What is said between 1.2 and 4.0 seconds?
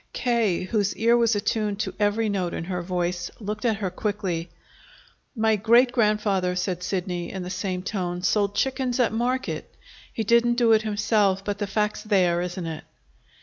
attuned to every note in her voice, looked at her